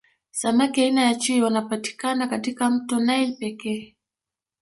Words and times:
samaki 0.39 0.81
aina 0.83 1.03
ya 1.03 1.15
chui 1.15 1.41
wanapatikana 1.41 2.27
katika 2.27 2.69
mto 2.69 2.99
naili 2.99 3.33
pekee 3.35 3.95